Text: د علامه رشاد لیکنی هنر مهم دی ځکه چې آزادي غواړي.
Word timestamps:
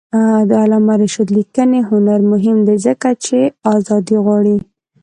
د 0.49 0.51
علامه 0.63 0.93
رشاد 1.01 1.29
لیکنی 1.37 1.79
هنر 1.89 2.19
مهم 2.31 2.57
دی 2.67 2.77
ځکه 2.85 3.09
چې 3.25 3.37
آزادي 3.75 4.17
غواړي. 4.25 4.57